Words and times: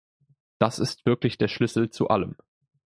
Das 0.57 0.79
ist 0.79 1.05
wirklich 1.05 1.37
der 1.37 1.47
Schlüssel 1.47 1.91
zu 1.91 2.07
allem. 2.07 2.35